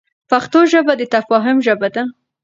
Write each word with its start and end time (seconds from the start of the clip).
پښتو 0.29 0.59
ژبه 0.71 0.93
د 0.97 1.01
تفاهم 1.15 1.57
ژبه 1.65 1.87
ده. 1.95 2.03